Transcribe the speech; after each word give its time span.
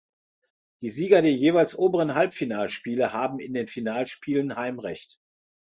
Die 0.81 0.89
Sieger 0.89 1.21
der 1.21 1.31
jeweils 1.33 1.75
oberen 1.77 2.15
Halbfinalspiele 2.15 3.13
haben 3.13 3.37
in 3.37 3.53
den 3.53 3.67
Finalspielen 3.67 4.55
Heimrecht. 4.55 5.19